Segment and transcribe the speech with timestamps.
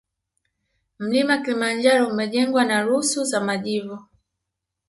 [0.99, 4.05] Mlima kilimanjaro umejengwa na rusu za majivu